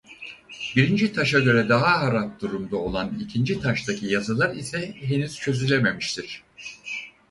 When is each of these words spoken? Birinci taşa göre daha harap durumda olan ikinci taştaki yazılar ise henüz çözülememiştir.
Birinci 0.75 1.13
taşa 1.13 1.39
göre 1.39 1.69
daha 1.69 2.01
harap 2.01 2.39
durumda 2.41 2.77
olan 2.77 3.19
ikinci 3.19 3.59
taştaki 3.61 4.05
yazılar 4.07 4.55
ise 4.55 4.93
henüz 5.01 5.35
çözülememiştir. 5.39 6.43